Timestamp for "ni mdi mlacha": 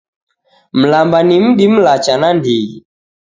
1.27-2.15